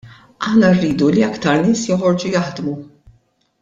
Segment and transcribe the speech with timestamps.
[0.45, 2.75] Aħna rridu li aktar nies joħorġu jaħdmu.